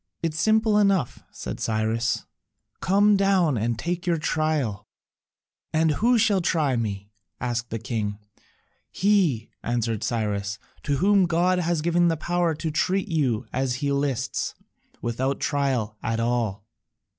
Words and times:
"It 0.23 0.33
is 0.33 0.39
simple 0.39 0.79
enough," 0.79 1.19
said 1.31 1.59
Cyrus, 1.59 2.25
"come 2.79 3.15
down 3.15 3.55
and 3.55 3.77
take 3.77 4.07
your 4.07 4.17
trial." 4.17 4.87
"And 5.73 5.91
who 5.91 6.17
shall 6.17 6.41
try 6.41 6.75
me?" 6.75 7.11
asked 7.39 7.69
the 7.69 7.77
king. 7.77 8.17
"He," 8.89 9.51
answered 9.61 10.03
Cyrus, 10.03 10.57
"to 10.81 10.97
whom 10.97 11.27
God 11.27 11.59
has 11.59 11.83
given 11.83 12.07
the 12.07 12.17
power 12.17 12.55
to 12.55 12.71
treat 12.71 13.09
you 13.09 13.45
as 13.53 13.75
he 13.75 13.91
lists, 13.91 14.55
without 15.03 15.35
a 15.35 15.39
trial 15.45 15.95
at 16.01 16.19
all." 16.19 16.65